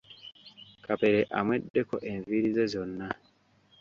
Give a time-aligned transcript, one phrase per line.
[0.85, 3.07] Kapere amweddeko enviiri ze zonna.